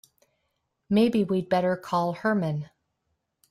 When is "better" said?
1.47-1.77